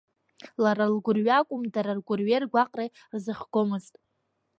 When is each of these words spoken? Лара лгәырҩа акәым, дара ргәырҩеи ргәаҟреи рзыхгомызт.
Лара 0.63 0.93
лгәырҩа 0.93 1.33
акәым, 1.39 1.63
дара 1.73 1.91
ргәырҩеи 1.97 2.41
ргәаҟреи 2.43 2.93
рзыхгомызт. 3.13 3.93